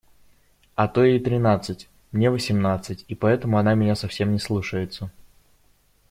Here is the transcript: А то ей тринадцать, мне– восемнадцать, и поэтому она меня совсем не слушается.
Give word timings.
А 0.73 0.87
то 0.87 1.03
ей 1.05 1.19
тринадцать, 1.19 1.87
мне– 2.11 2.31
восемнадцать, 2.31 3.05
и 3.07 3.13
поэтому 3.13 3.59
она 3.59 3.75
меня 3.75 3.93
совсем 3.93 4.31
не 4.33 4.39
слушается. 4.39 5.11